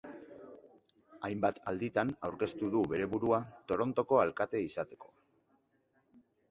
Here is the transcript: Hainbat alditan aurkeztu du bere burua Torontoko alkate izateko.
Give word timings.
Hainbat 1.27 1.59
alditan 1.73 2.13
aurkeztu 2.29 2.71
du 2.77 2.81
bere 2.95 3.09
burua 3.15 3.41
Torontoko 3.73 4.21
alkate 4.25 4.65
izateko. 4.71 5.17